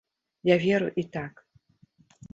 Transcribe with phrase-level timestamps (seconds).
[0.49, 1.45] Я веру і так.